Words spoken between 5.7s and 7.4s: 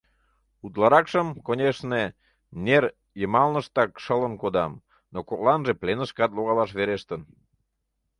«пленышкат» логалаш верештын.